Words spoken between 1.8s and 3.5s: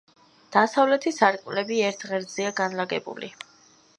ერთ ღერძზეა განლაგებული.